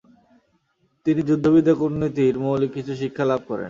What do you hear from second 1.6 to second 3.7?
কূটনীতির মৌলিক কিছু শিক্ষা লাভ করেন।